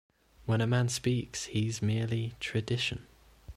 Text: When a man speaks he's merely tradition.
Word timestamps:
When 0.47 0.61
a 0.61 0.65
man 0.65 0.89
speaks 0.89 1.45
he's 1.45 1.79
merely 1.79 2.33
tradition. 2.39 3.05